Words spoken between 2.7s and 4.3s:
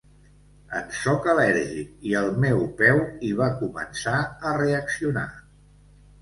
peu hi va començar